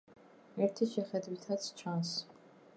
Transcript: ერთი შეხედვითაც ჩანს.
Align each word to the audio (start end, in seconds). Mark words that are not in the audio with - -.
ერთი 0.67 0.87
შეხედვითაც 0.95 1.71
ჩანს. 1.83 2.19